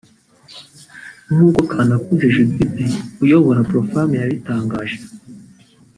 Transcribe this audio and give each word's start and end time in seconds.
nk’uko 1.31 1.59
Kanakuze 1.71 2.25
Judith 2.35 2.93
uyobora 3.23 3.65
Pro- 3.69 3.85
Femmes 3.89 4.21
yabitangaje 4.21 4.97